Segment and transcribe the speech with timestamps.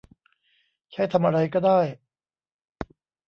[0.91, 1.79] ใช้ทำอะไรก็ได้